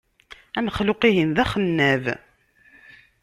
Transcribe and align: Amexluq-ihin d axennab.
Amexluq-ihin 0.57 1.31
d 1.35 1.37
axennab. 1.43 2.03